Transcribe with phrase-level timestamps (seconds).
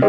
[0.00, 0.06] Hi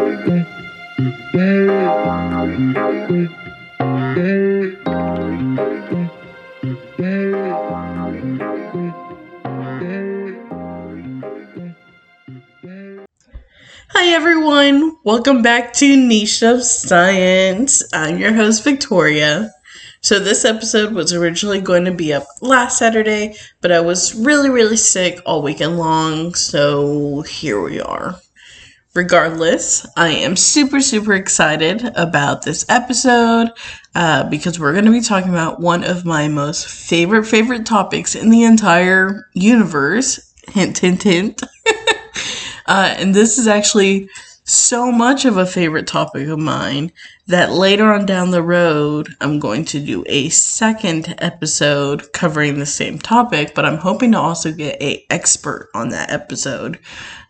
[14.13, 17.83] everyone, welcome back to Niche of Science.
[17.93, 19.51] I'm your host Victoria.
[19.99, 24.49] So this episode was originally going to be up last Saturday, but I was really
[24.49, 28.21] really sick all weekend long, so here we are.
[28.93, 33.52] Regardless, I am super super excited about this episode
[33.95, 38.16] uh, because we're going to be talking about one of my most favorite favorite topics
[38.16, 40.33] in the entire universe.
[40.49, 41.41] Hint hint hint.
[42.67, 44.07] Uh, and this is actually
[44.44, 46.91] so much of a favorite topic of mine
[47.27, 52.66] that later on down the road, I'm going to do a second episode covering the
[52.66, 56.80] same topic, but I'm hoping to also get a expert on that episode.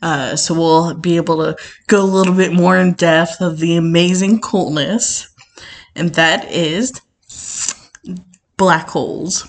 [0.01, 1.55] Uh, so we'll be able to
[1.87, 5.29] go a little bit more in depth of the amazing coolness,
[5.95, 6.99] and that is
[8.57, 9.47] black holes.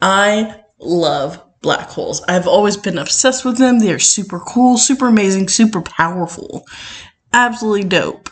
[0.00, 2.22] I love black holes.
[2.28, 3.78] I've always been obsessed with them.
[3.78, 6.66] They're super cool, super amazing, super powerful.
[7.32, 8.28] Absolutely dope.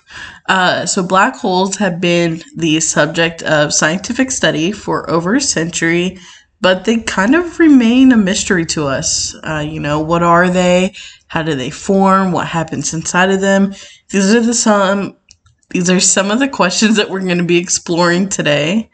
[0.48, 6.18] Uh, so, black holes have been the subject of scientific study for over a century,
[6.60, 9.34] but they kind of remain a mystery to us.
[9.42, 10.94] Uh, you know, what are they?
[11.28, 12.32] How do they form?
[12.32, 13.72] What happens inside of them?
[14.10, 15.16] These are the some.
[15.70, 18.90] These are some of the questions that we're going to be exploring today.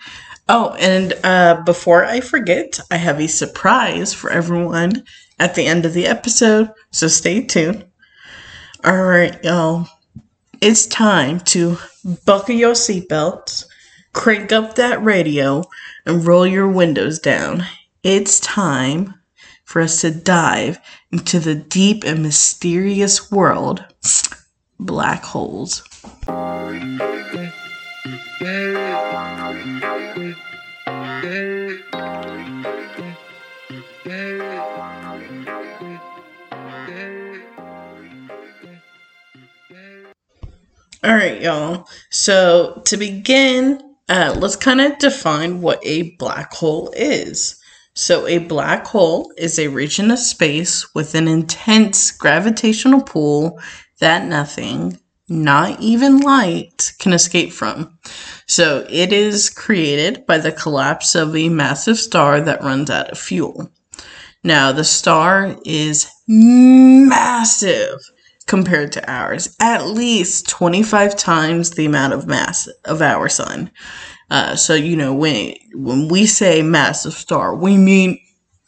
[0.48, 5.04] Oh, and uh, before I forget, I have a surprise for everyone
[5.38, 7.84] at the end of the episode, so stay tuned.
[8.84, 9.88] All right, y'all.
[10.60, 11.76] It's time to
[12.24, 13.66] buckle your seatbelts,
[14.12, 15.64] crank up that radio,
[16.06, 17.64] and roll your windows down.
[18.02, 19.14] It's time
[19.64, 20.78] for us to dive
[21.10, 23.84] into the deep and mysterious world
[24.78, 25.82] black holes.
[28.38, 28.44] All
[41.04, 41.88] right, y'all.
[42.10, 43.80] So to begin,
[44.10, 47.58] uh, let's kind of define what a black hole is.
[47.94, 53.58] So, a black hole is a region of space with an intense gravitational pull
[54.00, 54.98] that nothing,
[55.28, 57.98] not even light, can escape from.
[58.46, 63.18] So, it is created by the collapse of a massive star that runs out of
[63.18, 63.70] fuel.
[64.44, 67.98] Now, the star is massive
[68.46, 73.70] compared to ours, at least 25 times the amount of mass of our sun.
[74.30, 78.18] Uh, so you know when when we say massive star, we mean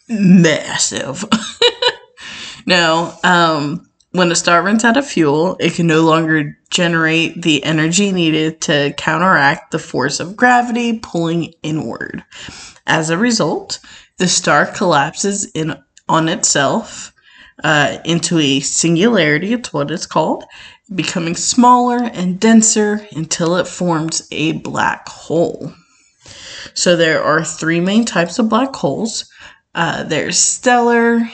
[0.08, 1.24] massive.
[2.66, 7.62] now, um, when a star runs out of fuel, it can no longer generate the
[7.64, 12.24] energy needed to counteract the force of gravity pulling inward.
[12.86, 13.80] As a result,
[14.16, 15.76] the star collapses in
[16.08, 17.12] on itself
[17.64, 20.44] uh, into a singularity, it's what it's called,
[20.94, 25.72] becoming smaller and denser until it forms a black hole.
[26.74, 29.28] So there are three main types of black holes.
[29.74, 31.28] Uh, there's stellar,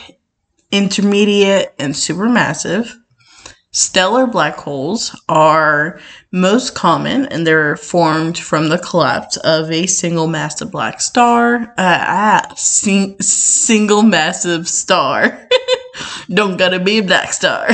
[0.75, 2.93] intermediate, and supermassive.
[3.71, 6.01] Stellar black holes are
[6.33, 11.75] most common and they're formed from the collapse of a single massive black star.
[11.77, 15.49] Uh, ah, sing- single massive star.
[16.29, 17.69] Don't gotta be a black star.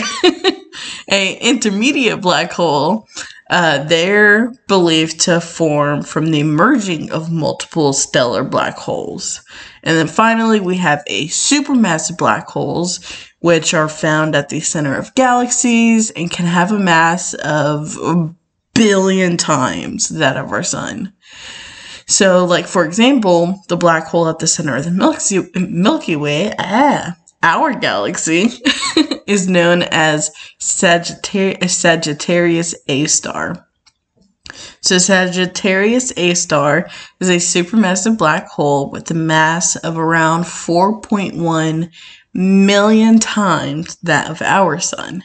[1.10, 3.06] a intermediate black hole,
[3.50, 9.43] uh, they're believed to form from the merging of multiple stellar black holes.
[9.83, 13.00] And then finally, we have a supermassive black holes,
[13.41, 18.33] which are found at the center of galaxies and can have a mass of a
[18.75, 21.12] billion times that of our sun.
[22.06, 26.55] So, like for example, the black hole at the center of the Milky, Milky Way,
[26.59, 28.49] ah, our galaxy,
[29.27, 33.66] is known as Sagittarius, Sagittarius A star.
[34.81, 36.89] So, Sagittarius A star
[37.21, 41.91] is a supermassive black hole with a mass of around 4.1
[42.34, 45.22] million times that of our sun.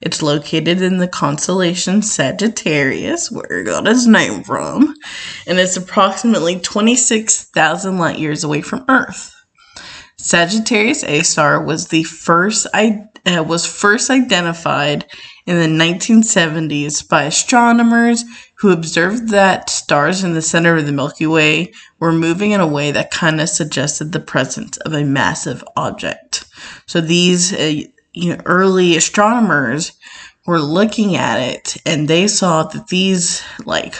[0.00, 4.94] It's located in the constellation Sagittarius, where it got its name from,
[5.46, 9.34] and it's approximately 26,000 light years away from Earth.
[10.28, 15.06] Sagittarius A star was the first uh, was first identified
[15.46, 18.26] in the 1970s by astronomers
[18.56, 22.66] who observed that stars in the center of the Milky Way were moving in a
[22.66, 26.44] way that kind of suggested the presence of a massive object.
[26.84, 29.92] So these uh, you know, early astronomers
[30.46, 33.94] were looking at it and they saw that these like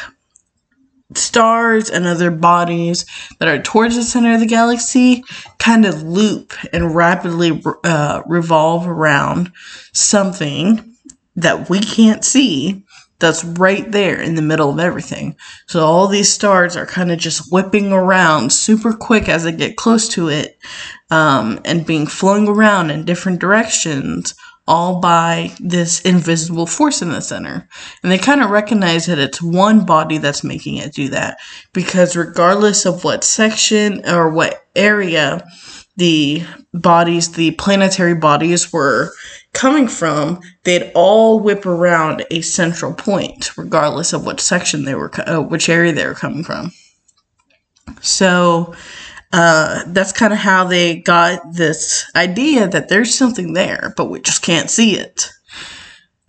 [1.15, 3.07] stars and other bodies
[3.39, 5.25] that are towards the center of the galaxy
[5.59, 9.51] kind of loop and rapidly uh, revolve around
[9.93, 10.95] something
[11.37, 12.85] that we can't see
[13.21, 15.35] that's right there in the middle of everything.
[15.67, 19.77] So all these stars are kind of just whipping around super quick as they get
[19.77, 20.59] close to it
[21.11, 24.35] um, and being flung around in different directions
[24.69, 27.67] all by this invisible force in the center.
[28.03, 31.39] And they kind of recognize that it's one body that's making it do that
[31.73, 35.43] because regardless of what section or what area
[35.97, 36.45] the
[36.75, 39.11] bodies, the planetary bodies were
[39.55, 45.11] coming from, they'd all whip around a central point, regardless of what section they were,
[45.29, 46.71] uh, which area they were coming from.
[48.03, 48.75] So
[49.33, 54.21] uh, that's kind of how they got this idea that there's something there, but we
[54.21, 55.31] just can't see it.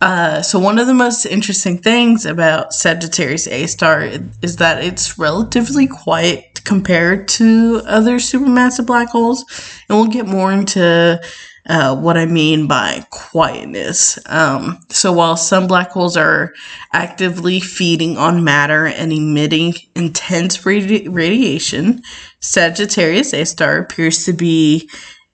[0.02, 4.02] Uh, so one of the most interesting things about Sagittarius A star
[4.42, 9.44] is that it's relatively quiet compared to other supermassive black holes,
[9.88, 11.20] and we'll get more into
[11.68, 14.18] uh, what I mean by quietness.
[14.26, 16.52] Um, so while some black holes are
[16.92, 22.02] actively feeding on matter and emitting intense radi- radiation,
[22.40, 24.88] Sagittarius A star appears to be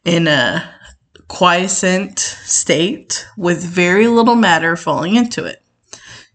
[0.05, 0.69] in a
[1.29, 5.63] quiescent state with very little matter falling into it.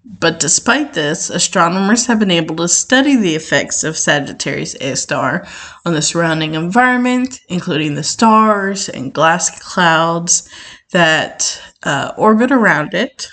[0.03, 5.45] But despite this, astronomers have been able to study the effects of Sagittarius A star
[5.85, 10.49] on the surrounding environment, including the stars and gas clouds
[10.91, 13.27] that uh, orbit around it.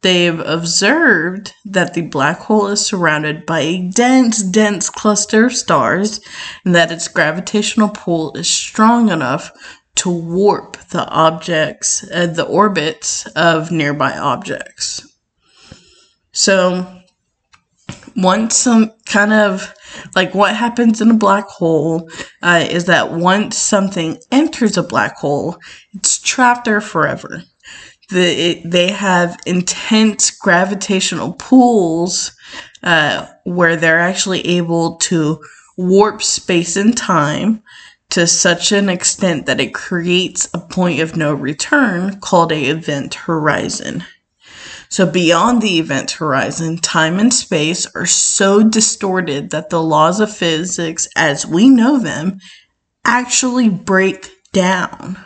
[0.00, 6.20] They've observed that the black hole is surrounded by a dense, dense cluster of stars,
[6.64, 9.52] and that its gravitational pull is strong enough
[9.96, 15.15] to warp the objects, uh, the orbits of nearby objects.
[16.36, 16.86] So,
[18.14, 19.72] once some kind of
[20.14, 22.10] like what happens in a black hole
[22.42, 25.56] uh, is that once something enters a black hole,
[25.94, 27.42] it's trapped there forever.
[28.10, 32.36] The, it, they have intense gravitational pulls
[32.82, 35.42] uh, where they're actually able to
[35.78, 37.62] warp space and time
[38.10, 43.14] to such an extent that it creates a point of no return called a event
[43.14, 44.04] horizon.
[44.88, 50.34] So, beyond the event horizon, time and space are so distorted that the laws of
[50.34, 52.38] physics as we know them
[53.04, 55.18] actually break down.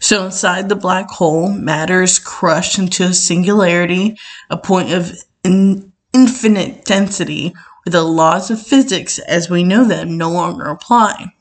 [0.00, 4.18] So, inside the black hole, matter is crushed into a singularity,
[4.50, 5.12] a point of
[5.42, 7.54] in- infinite density,
[7.84, 11.32] where the laws of physics as we know them no longer apply.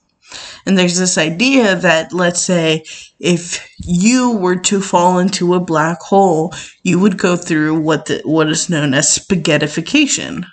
[0.65, 2.85] And there's this idea that, let's say,
[3.19, 6.53] if you were to fall into a black hole,
[6.83, 10.45] you would go through what the, what is known as spaghettification,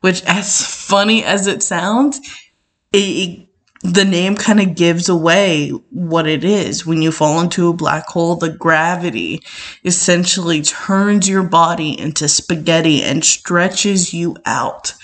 [0.00, 2.20] which, as funny as it sounds,
[2.92, 3.46] it,
[3.82, 6.84] the name kind of gives away what it is.
[6.84, 9.42] When you fall into a black hole, the gravity
[9.84, 14.94] essentially turns your body into spaghetti and stretches you out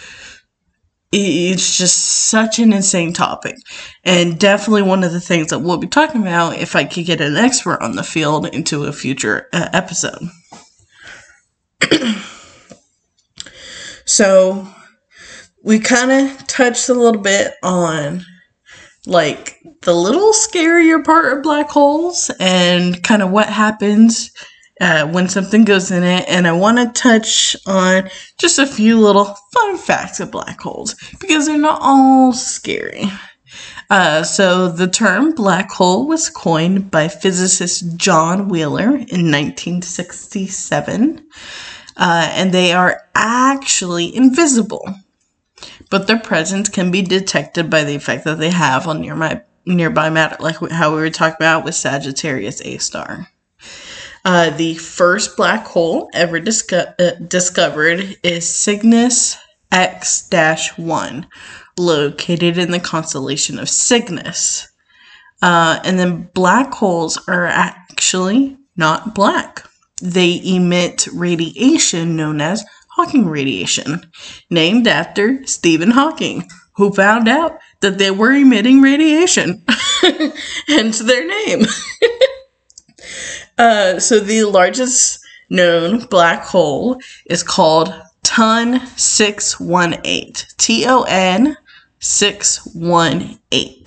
[1.16, 1.98] it's just
[2.28, 3.56] such an insane topic.
[4.04, 7.20] And definitely one of the things that we'll be talking about if i could get
[7.20, 10.28] an expert on the field into a future uh, episode.
[14.06, 14.66] So
[15.64, 18.24] we kind of touched a little bit on
[19.04, 24.30] like the little scarier part of black holes and kind of what happens
[24.80, 29.00] uh, when something goes in it, and I want to touch on just a few
[29.00, 33.04] little fun facts of black holes because they're not all scary.
[33.88, 41.26] Uh, so, the term black hole was coined by physicist John Wheeler in 1967,
[41.96, 44.84] uh, and they are actually invisible,
[45.88, 50.10] but their presence can be detected by the effect that they have on nearby, nearby
[50.10, 53.28] matter, like how we were talking about with Sagittarius A star.
[54.26, 59.36] Uh, the first black hole ever disco- uh, discovered is Cygnus
[59.70, 60.28] X
[60.76, 61.26] 1,
[61.78, 64.66] located in the constellation of Cygnus.
[65.40, 69.64] Uh, and then black holes are actually not black.
[70.02, 72.64] They emit radiation known as
[72.96, 74.10] Hawking radiation,
[74.50, 79.64] named after Stephen Hawking, who found out that they were emitting radiation,
[80.66, 81.66] hence their name.
[83.58, 90.34] Uh, so the largest known black hole is called Ton 618.
[90.58, 91.56] T O N
[91.98, 93.84] 618.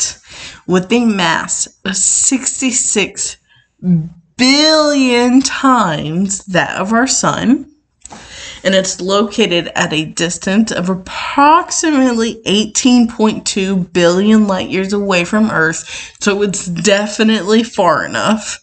[0.67, 3.37] With a mass of 66
[4.37, 7.69] billion times that of our sun
[8.63, 16.15] and it's located at a distance of approximately 18.2 billion light years away from Earth.
[16.19, 18.59] So it's definitely far enough.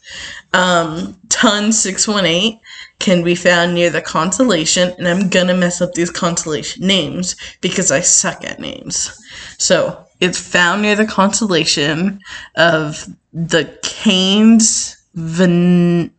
[0.56, 2.60] Um, Ton 618
[2.98, 7.90] can be found near the constellation, and I'm gonna mess up these constellation names because
[7.92, 9.16] I suck at names.
[9.58, 12.20] So it's found near the constellation
[12.56, 16.12] of the Canes Ven-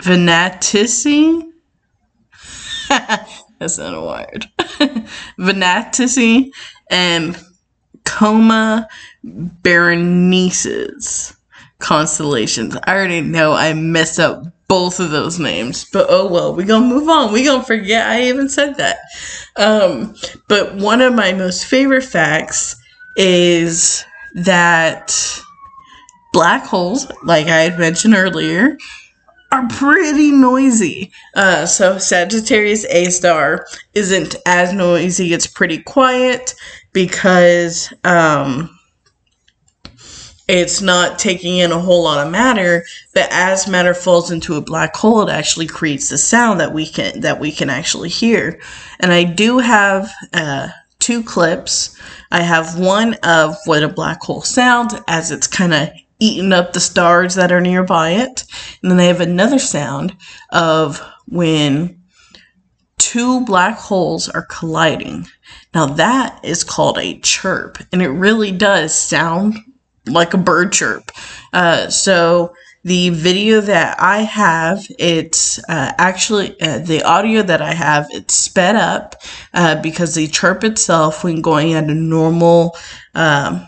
[0.00, 1.42] Venatici
[3.58, 4.46] That's not a word.
[5.38, 6.50] Venatici
[6.90, 7.38] and
[8.04, 8.88] Coma
[9.24, 11.34] Berenices
[11.80, 12.76] constellations.
[12.84, 16.86] I already know I messed up both of those names, but oh well, we gonna
[16.86, 17.32] move on.
[17.32, 18.98] We gonna forget I even said that.
[19.56, 20.14] Um,
[20.48, 22.76] but one of my most favorite facts
[23.16, 24.04] is
[24.34, 25.40] that
[26.32, 28.76] black holes, like I had mentioned earlier,
[29.50, 31.10] are pretty noisy.
[31.34, 35.32] Uh, so Sagittarius A star isn't as noisy.
[35.32, 36.54] It's pretty quiet
[36.92, 38.77] because um,
[40.48, 42.84] it's not taking in a whole lot of matter.
[43.14, 46.86] But as matter falls into a black hole, it actually creates the sound that we
[46.86, 48.58] can that we can actually hear.
[48.98, 51.98] And I do have uh, two clips.
[52.30, 56.72] I have one of what a black hole sounds as it's kind of eating up
[56.72, 58.44] the stars that are nearby it.
[58.82, 60.16] And then i have another sound
[60.50, 62.00] of when
[62.96, 65.26] two black holes are colliding.
[65.74, 69.58] Now that is called a chirp, and it really does sound
[70.10, 71.10] like a bird chirp.
[71.52, 72.52] Uh, so
[72.84, 78.34] the video that I have, it's uh, actually uh, the audio that I have, it's
[78.34, 79.16] sped up
[79.52, 82.76] uh, because the chirp itself, when going at a normal
[83.14, 83.66] um,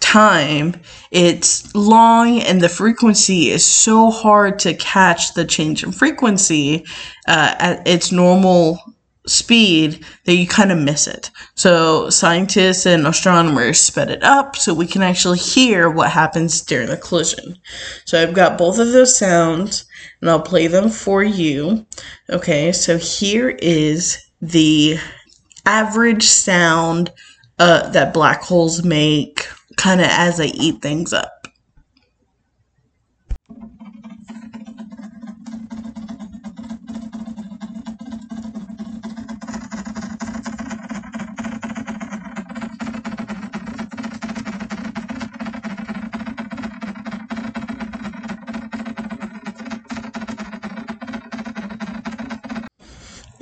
[0.00, 0.74] time,
[1.10, 6.84] it's long and the frequency is so hard to catch the change in frequency
[7.26, 8.78] uh, at its normal
[9.26, 11.30] speed that you kind of miss it.
[11.54, 16.88] So scientists and astronomers sped it up so we can actually hear what happens during
[16.88, 17.58] the collision.
[18.04, 19.86] So I've got both of those sounds
[20.20, 21.86] and I'll play them for you.
[22.28, 24.98] Okay, so here is the
[25.64, 27.10] average sound
[27.58, 31.43] uh, that black holes make kind of as they eat things up.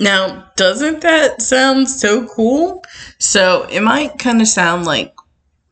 [0.02, 2.82] Now, doesn't that sound so cool?
[3.18, 5.14] So, it might kind of sound like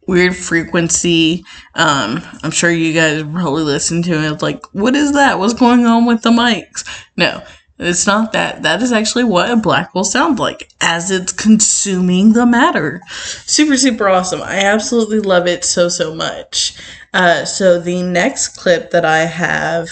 [0.06, 1.44] weird frequency.
[1.75, 5.40] Um, I'm sure you guys probably listen to it like, what is that?
[5.40, 6.84] What's going on with the mics?
[7.16, 7.42] No,
[7.80, 8.62] it's not that.
[8.62, 13.00] That is actually what a black hole sounds like as it's consuming the matter.
[13.08, 14.42] Super, super awesome.
[14.42, 16.76] I absolutely love it so, so much.
[17.12, 19.88] Uh, so the next clip that I have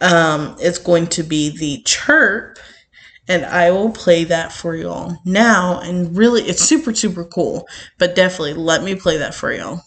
[0.00, 2.58] um, is going to be the chirp
[3.28, 5.80] and I will play that for y'all now.
[5.80, 7.68] And really, it's super, super cool.
[7.98, 9.82] But definitely, let me play that for y'all.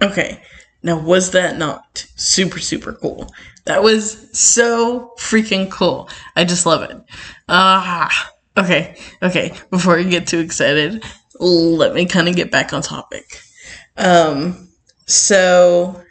[0.00, 0.40] Okay,
[0.82, 3.28] now was that not super, super cool?
[3.64, 6.08] That was so freaking cool.
[6.36, 6.96] I just love it.
[7.48, 8.30] Ah.
[8.58, 9.52] Okay, okay.
[9.70, 11.04] Before we get too excited,
[11.38, 13.40] let me kind of get back on topic.
[13.96, 14.70] Um,
[15.06, 16.02] so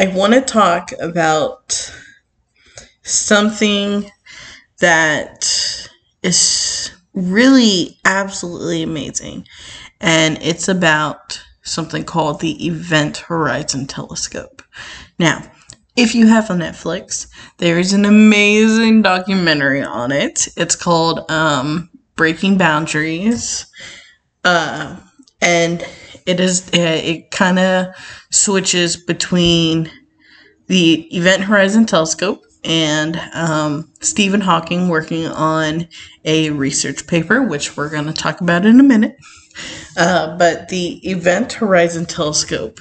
[0.00, 1.94] I want to talk about
[3.02, 4.10] something
[4.78, 5.88] that
[6.22, 9.46] is really absolutely amazing,
[10.00, 14.62] and it's about something called the Event Horizon Telescope.
[15.18, 15.42] Now,
[15.96, 17.26] if you have a Netflix,
[17.58, 20.46] there is an amazing documentary on it.
[20.56, 23.66] It's called um, Breaking Boundaries.
[24.44, 24.96] Uh,
[25.40, 25.86] and
[26.26, 27.86] it is uh, it kind of
[28.30, 29.90] switches between
[30.66, 35.88] the Event Horizon Telescope and um, Stephen Hawking working on
[36.24, 39.16] a research paper, which we're going to talk about in a minute.
[39.96, 42.80] Uh, but the Event Horizon Telescope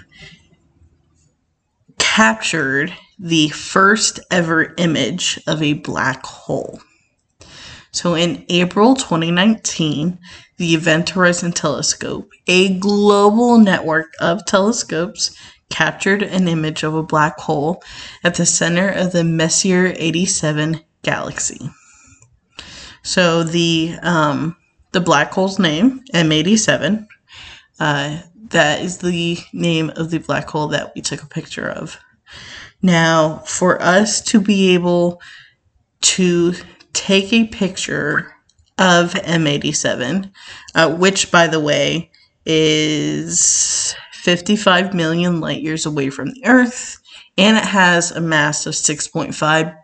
[1.97, 6.79] captured the first ever image of a black hole.
[7.91, 10.19] So in April 2019,
[10.57, 15.35] the Event Horizon Telescope, a global network of telescopes,
[15.69, 17.81] captured an image of a black hole
[18.23, 21.69] at the center of the Messier 87 galaxy.
[23.03, 24.57] So the um,
[24.91, 27.07] the black hole's name M87.
[27.79, 31.99] Uh, that is the name of the black hole that we took a picture of.
[32.85, 35.19] Now, for us to be able
[36.01, 36.53] to
[36.93, 38.31] take a picture
[38.77, 40.31] of M87,
[40.75, 42.11] uh, which, by the way,
[42.45, 46.99] is 55 million light years away from the Earth,
[47.39, 49.75] and it has a mass of 6.5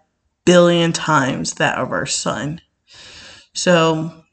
[0.45, 2.61] billion times that of our Sun.
[3.53, 4.25] So,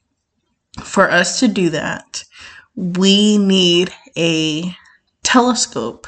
[0.83, 2.23] for us to do that,
[2.77, 4.77] we need a
[5.23, 6.07] telescope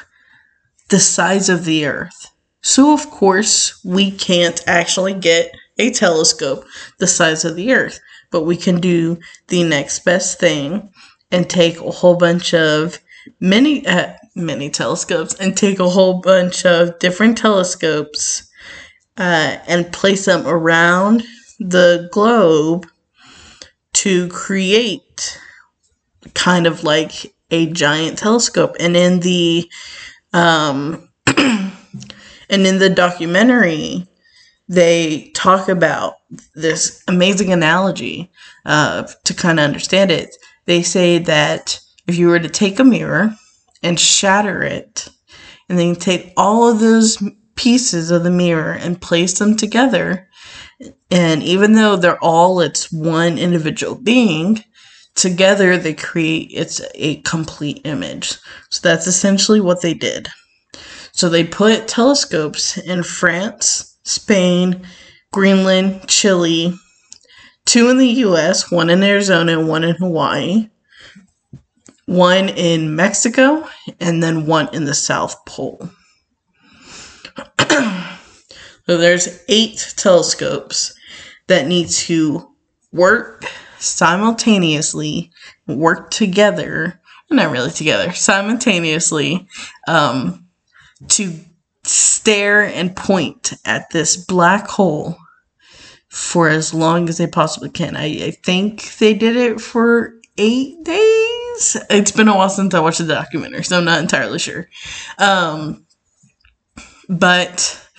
[0.89, 2.30] the size of the Earth.
[2.61, 6.65] So, of course, we can't actually get a telescope
[6.99, 7.99] the size of the Earth,
[8.31, 10.91] but we can do the next best thing
[11.31, 12.99] and take a whole bunch of
[13.39, 18.49] many uh, many telescopes and take a whole bunch of different telescopes
[19.17, 21.23] uh, and place them around
[21.59, 22.87] the globe
[23.93, 25.39] to create
[26.33, 28.75] kind of like a giant telescope.
[28.79, 29.69] And in the
[30.33, 31.09] um
[32.51, 34.05] in the documentary
[34.67, 36.13] they talk about
[36.55, 38.31] this amazing analogy
[38.65, 42.83] uh, to kind of understand it they say that if you were to take a
[42.83, 43.33] mirror
[43.83, 45.09] and shatter it
[45.69, 47.21] and then take all of those
[47.55, 50.27] pieces of the mirror and place them together
[51.09, 54.63] and even though they're all it's one individual being,
[55.15, 58.37] together they create it's a complete image.
[58.69, 60.29] So that's essentially what they did.
[61.13, 64.85] So they put telescopes in France, Spain,
[65.31, 66.73] Greenland, Chile,
[67.65, 70.69] two in the US, one in Arizona one in Hawaii,
[72.05, 73.67] one in Mexico,
[73.99, 75.89] and then one in the South Pole.
[77.69, 80.93] so there's eight telescopes
[81.47, 82.49] that need to
[82.91, 83.45] work
[83.79, 85.31] simultaneously,
[85.67, 86.99] work together,
[87.29, 89.47] not really together, simultaneously,
[89.87, 90.40] um,
[91.09, 91.33] to
[91.83, 95.17] stare and point at this black hole
[96.09, 97.95] for as long as they possibly can.
[97.95, 101.77] I, I think they did it for eight days.
[101.89, 104.69] It's been a while since I watched the documentary, so I'm not entirely sure.
[105.17, 105.85] Um,
[107.07, 107.89] but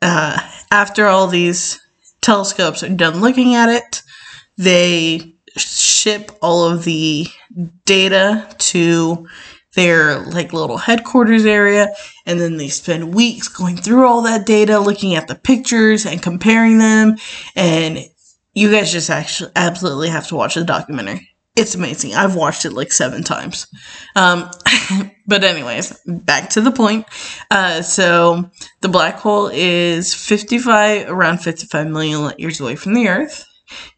[0.00, 0.38] uh,
[0.70, 1.80] after all these
[2.20, 4.02] telescopes are done looking at it,
[4.56, 7.26] they ship all of the
[7.84, 9.28] data to
[9.74, 11.94] their like little headquarters area
[12.26, 16.22] and then they spend weeks going through all that data looking at the pictures and
[16.22, 17.16] comparing them
[17.56, 17.98] and
[18.54, 21.28] you guys just actually absolutely have to watch the documentary.
[21.54, 22.14] It's amazing.
[22.14, 23.66] I've watched it like seven times.
[24.16, 24.50] Um,
[25.26, 27.06] but anyways back to the point.
[27.50, 33.08] Uh, so the black hole is 55 around 55 million light years away from the
[33.08, 33.46] earth.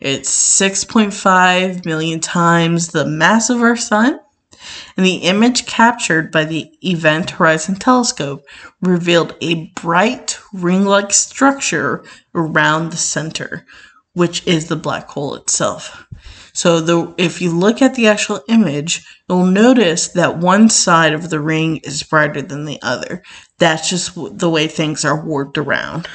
[0.01, 4.21] It's 6.5 million times the mass of our sun
[4.97, 8.45] and the image captured by the Event Horizon Telescope
[8.81, 13.67] revealed a bright ring like structure around the center,
[14.13, 16.07] which is the black hole itself.
[16.53, 21.29] So the if you look at the actual image, you'll notice that one side of
[21.29, 23.23] the ring is brighter than the other.
[23.59, 26.09] That's just the way things are warped around.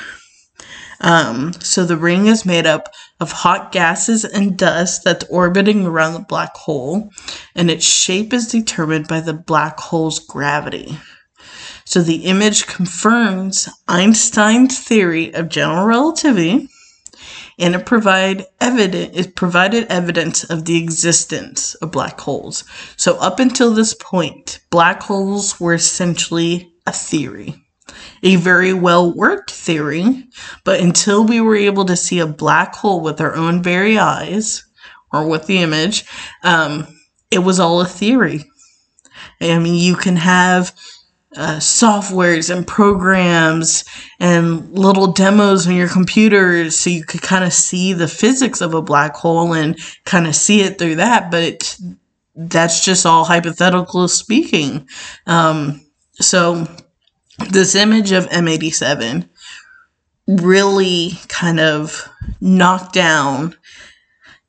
[1.01, 6.13] Um, so the ring is made up of hot gases and dust that's orbiting around
[6.13, 7.09] the black hole,
[7.55, 10.97] and its shape is determined by the black hole's gravity.
[11.85, 16.67] So the image confirms Einstein's theory of general relativity,
[17.57, 22.63] and it provide evidence it provided evidence of the existence of black holes.
[22.95, 27.55] So up until this point, black holes were essentially a theory
[28.23, 30.25] a very well worked theory,
[30.63, 34.65] but until we were able to see a black hole with our own very eyes
[35.11, 36.05] or with the image,
[36.43, 36.87] um,
[37.31, 38.45] it was all a theory.
[39.41, 40.73] I mean, you can have
[41.35, 43.85] uh, softwares and programs
[44.19, 48.73] and little demos on your computers so you could kind of see the physics of
[48.73, 51.77] a black hole and kind of see it through that, but it,
[52.35, 54.87] that's just all hypothetical speaking.
[55.27, 56.67] Um, so,
[57.47, 59.27] this image of M87
[60.27, 62.07] really kind of
[62.41, 63.55] knocked down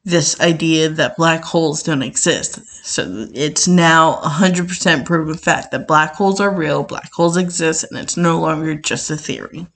[0.04, 2.60] this idea that black holes don't exist.
[2.84, 7.98] So it's now 100% proven fact that black holes are real, black holes exist, and
[7.98, 9.66] it's no longer just a theory.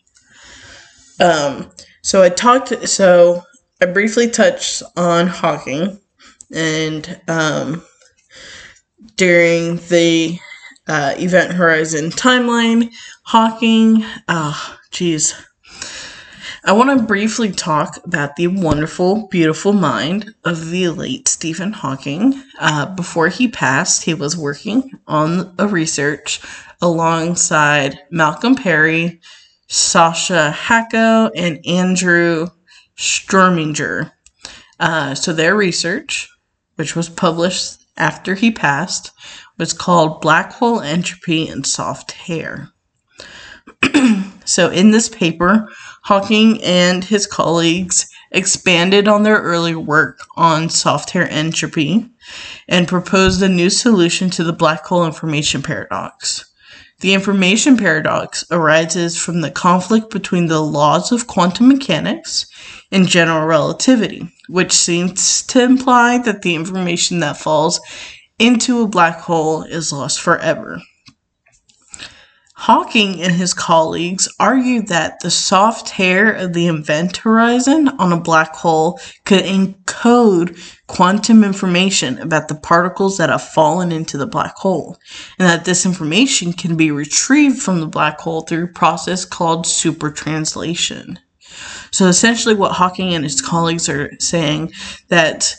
[1.20, 1.70] Um,
[2.02, 3.42] so I talked, so
[3.80, 6.00] I briefly touched on Hawking,
[6.52, 7.82] and um,
[9.16, 10.38] during the
[10.86, 12.92] uh, Event Horizon timeline,
[13.24, 14.04] Hawking.
[14.28, 15.34] Ah, uh, jeez.
[16.66, 22.42] I want to briefly talk about the wonderful, beautiful mind of the late Stephen Hawking.
[22.58, 26.40] Uh, before he passed, he was working on a research
[26.80, 29.20] alongside Malcolm Perry,
[29.68, 32.48] Sasha Haco, and Andrew
[32.96, 34.12] Strominger.
[34.80, 36.30] Uh, so their research,
[36.76, 39.10] which was published after he passed,
[39.58, 42.70] was called Black Hole Entropy and Soft Hair.
[44.44, 45.68] so in this paper,
[46.04, 52.10] Hawking and his colleagues expanded on their early work on soft hair entropy
[52.68, 56.44] and proposed a new solution to the black hole information paradox.
[57.00, 62.46] The information paradox arises from the conflict between the laws of quantum mechanics
[62.92, 67.80] and general relativity, which seems to imply that the information that falls
[68.38, 70.80] into a black hole is lost forever.
[72.56, 78.20] Hawking and his colleagues argued that the soft hair of the event horizon on a
[78.20, 84.54] black hole could encode quantum information about the particles that have fallen into the black
[84.56, 84.96] hole,
[85.38, 89.66] and that this information can be retrieved from the black hole through a process called
[89.66, 91.18] supertranslation.
[91.90, 94.72] So essentially what Hawking and his colleagues are saying
[95.08, 95.54] that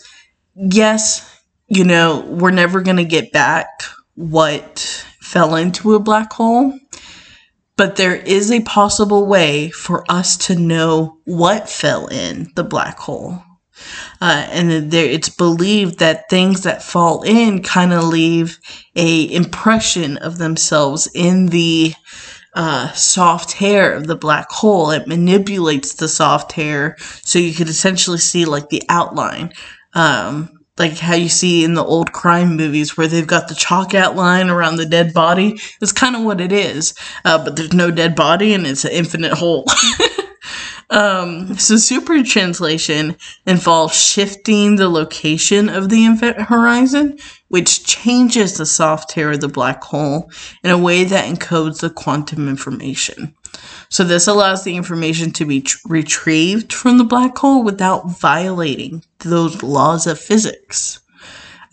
[0.55, 1.34] yes,
[1.67, 3.67] you know, we're never going to get back
[4.15, 6.77] what fell into a black hole.
[7.77, 12.97] But there is a possible way for us to know what fell in the black
[12.97, 13.43] hole.
[14.21, 18.57] Uh, and there, it's believed that things that fall in kind of leave
[18.95, 21.93] a impression of themselves in the
[22.53, 24.91] uh, soft hair of the black hole.
[24.91, 29.51] It manipulates the soft hair so you could essentially see like the outline.
[29.93, 33.93] Um, like how you see in the old crime movies where they've got the chalk
[33.93, 35.59] outline around the dead body.
[35.81, 38.91] It's kind of what it is, uh, but there's no dead body and it's an
[38.91, 39.65] infinite hole.
[40.89, 47.17] um, so super translation involves shifting the location of the event horizon,
[47.47, 50.29] which changes the soft hair of the black hole
[50.63, 53.35] in a way that encodes the quantum information.
[53.89, 59.03] So this allows the information to be tr- retrieved from the black hole without violating
[59.19, 60.99] those laws of physics.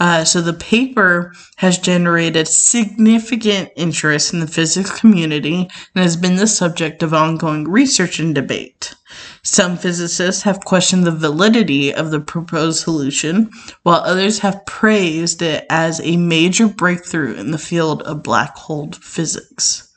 [0.02, 6.34] Uh, so the paper has generated significant interest in the physics community and has been
[6.34, 8.96] the subject of ongoing research and debate.
[9.44, 13.48] Some physicists have questioned the validity of the proposed solution,
[13.84, 18.90] while others have praised it as a major breakthrough in the field of black hole
[18.90, 19.88] physics.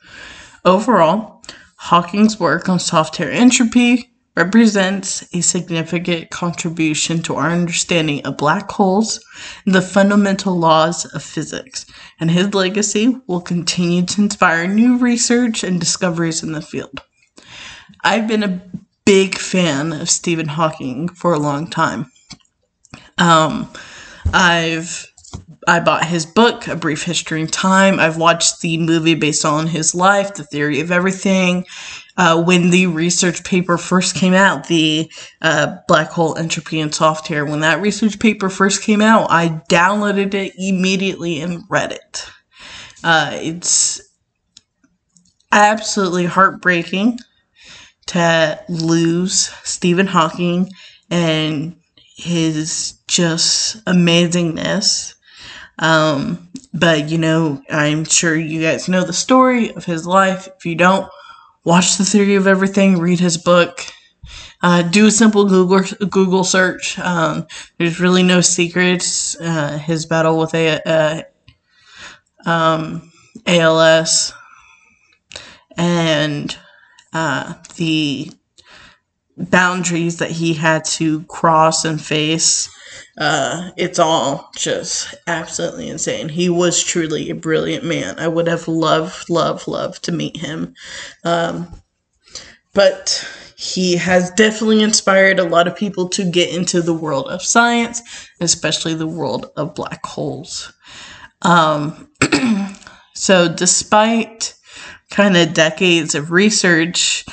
[0.64, 1.42] Overall,
[1.78, 8.70] Hawking's work on soft hair entropy represents a significant contribution to our understanding of black
[8.70, 9.24] holes
[9.64, 11.86] and the fundamental laws of physics,
[12.20, 17.02] and his legacy will continue to inspire new research and discoveries in the field.
[18.04, 18.62] I've been a
[19.06, 22.12] big fan of Stephen Hawking for a long time.
[23.18, 23.72] Um,
[24.32, 25.06] I've
[25.68, 27.98] I bought his book, A Brief History in Time.
[27.98, 31.66] I've watched the movie based on his life, The Theory of Everything.
[32.16, 35.10] Uh, when the research paper first came out, the
[35.42, 39.60] uh, black hole entropy and soft hair, when that research paper first came out, I
[39.70, 42.26] downloaded it immediately and read it.
[43.04, 44.00] Uh, it's
[45.52, 47.18] absolutely heartbreaking
[48.06, 50.70] to lose Stephen Hawking
[51.10, 51.76] and
[52.16, 55.16] his just amazingness
[55.78, 60.48] um, but you know, I'm sure you guys know the story of his life.
[60.56, 61.08] If you don't,
[61.66, 63.84] watch the theory of everything, read his book.
[64.62, 66.98] Uh, do a simple Google Google search.
[66.98, 69.38] Um, there's really no secrets.
[69.38, 70.80] Uh, his battle with a,
[72.46, 73.12] uh, um,
[73.46, 74.32] ALS
[75.76, 76.56] and
[77.12, 78.30] uh, the
[79.36, 82.68] boundaries that he had to cross and face
[83.18, 86.28] uh, it's all just absolutely insane.
[86.28, 88.18] He was truly a brilliant man.
[88.18, 90.74] I would have loved, loved, loved to meet him.
[91.24, 91.80] Um,
[92.74, 97.42] but he has definitely inspired a lot of people to get into the world of
[97.42, 98.02] science,
[98.40, 100.72] especially the world of black holes.
[101.40, 102.10] Um,
[103.14, 104.54] so, despite
[105.10, 107.24] kind of decades of research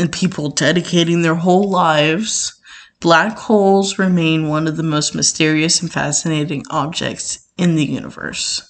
[0.00, 2.60] and people dedicating their whole lives
[3.00, 8.62] Black holes remain one of the most mysterious and fascinating objects in the universe.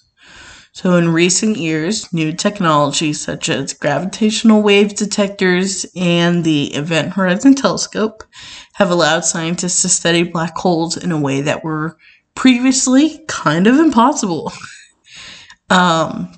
[0.73, 7.57] So, in recent years, new technologies such as gravitational wave detectors and the Event Horizon
[7.57, 8.23] Telescope
[8.75, 11.97] have allowed scientists to study black holes in a way that were
[12.37, 14.53] previously kind of impossible.
[15.71, 16.33] um,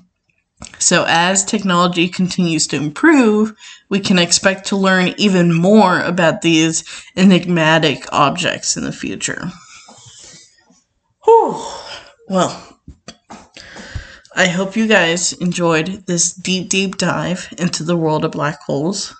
[0.78, 3.54] So, as technology continues to improve,
[3.88, 6.84] we can expect to learn even more about these
[7.16, 9.50] enigmatic objects in the future.
[11.24, 11.64] Whew.
[12.28, 12.78] Well,
[14.34, 19.14] I hope you guys enjoyed this deep, deep dive into the world of black holes.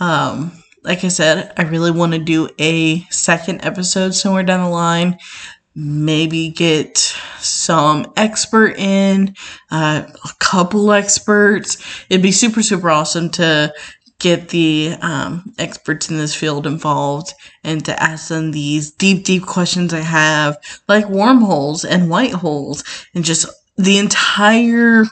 [0.00, 4.70] Um, like I said, I really want to do a second episode somewhere down the
[4.70, 5.18] line.
[5.80, 6.98] Maybe get
[7.38, 9.36] some expert in,
[9.70, 11.76] uh, a couple experts.
[12.10, 13.72] It'd be super, super awesome to
[14.18, 19.46] get the um, experts in this field involved and to ask them these deep, deep
[19.46, 22.82] questions I have, like wormholes and white holes,
[23.14, 25.04] and just the entire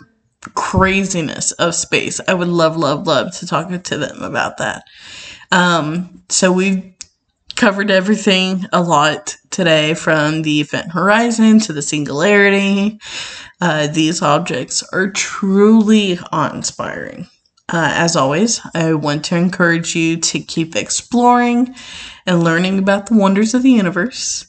[0.56, 2.20] craziness of space.
[2.26, 4.82] I would love, love, love to talk to them about that.
[5.52, 6.95] Um, so we've
[7.56, 13.00] covered everything a lot today from the event horizon to the singularity.
[13.60, 17.26] Uh, these objects are truly awe inspiring.
[17.68, 21.74] Uh, as always, I want to encourage you to keep exploring
[22.26, 24.46] and learning about the wonders of the universe.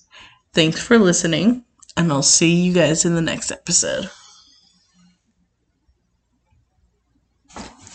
[0.54, 1.64] Thanks for listening,
[1.96, 4.10] and I'll see you guys in the next episode.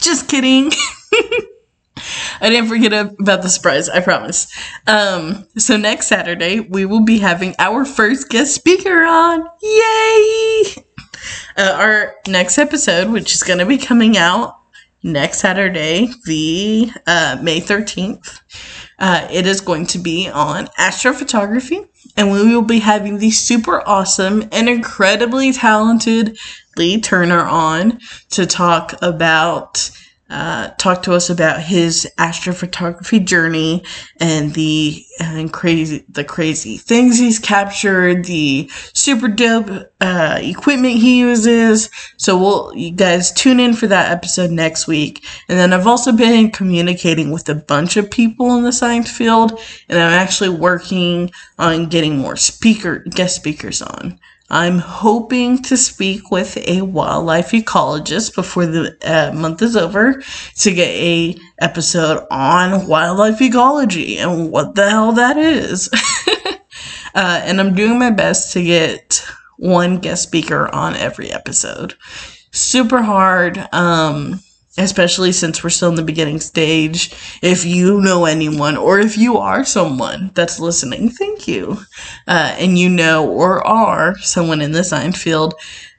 [0.00, 0.72] Just kidding.
[2.42, 4.52] I didn't forget about the surprise, I promise.
[4.88, 9.46] Um, so next Saturday, we will be having our first guest speaker on.
[9.62, 10.84] Yay!
[11.56, 14.58] Uh, our next episode, which is going to be coming out
[15.04, 18.40] next Saturday, the uh, May 13th,
[18.98, 21.86] uh, it is going to be on astrophotography.
[22.16, 26.36] And we will be having the super awesome and incredibly talented
[26.76, 28.00] Lee Turner on
[28.30, 29.90] to talk about
[30.32, 33.84] uh, talk to us about his astrophotography journey
[34.18, 41.18] and the uh, crazy the crazy things he's captured, the super dope uh, equipment he
[41.18, 41.90] uses.
[42.16, 45.24] So we'll you guys tune in for that episode next week.
[45.48, 49.60] And then I've also been communicating with a bunch of people in the science field,
[49.88, 54.18] and I'm actually working on getting more speaker guest speakers on.
[54.52, 60.22] I'm hoping to speak with a wildlife ecologist before the uh, month is over
[60.56, 65.88] to get a episode on wildlife ecology and what the hell that is.
[67.14, 69.24] uh, and I'm doing my best to get
[69.56, 71.94] one guest speaker on every episode.
[72.50, 73.56] Super hard.
[73.72, 74.40] Um,
[74.78, 77.14] especially since we're still in the beginning stage.
[77.42, 81.78] If you know anyone, or if you are someone that's listening, thank you.
[82.26, 85.54] Uh, and you know or are someone in the science field,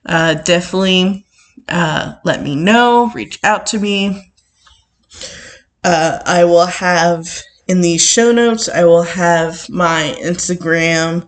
[0.06, 1.26] uh, definitely
[1.70, 4.34] uh, let me know, reach out to me.
[5.84, 11.28] Uh, I will have in the show notes, I will have my Instagram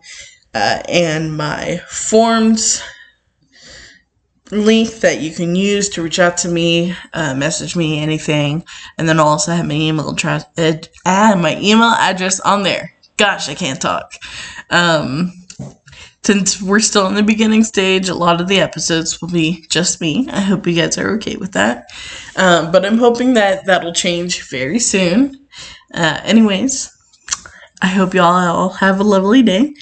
[0.54, 2.82] uh, and my forms
[4.52, 8.64] link that you can use to reach out to me, uh, message me, anything,
[8.98, 10.46] and then I'll also have my email address,
[11.06, 12.94] add my email address on there.
[13.18, 14.14] Gosh, I can't talk.
[14.70, 15.34] Um,
[16.24, 20.02] since we're still in the beginning stage, a lot of the episodes will be just
[20.02, 20.28] me.
[20.32, 21.86] I hope you guys are okay with that.
[22.36, 25.48] Um, but I'm hoping that that'll change very soon.
[25.94, 26.92] Uh, anyways,
[27.82, 29.74] I hope y'all all have a lovely day,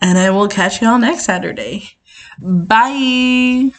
[0.00, 1.88] and I will catch y'all next Saturday.
[2.40, 3.70] Bye.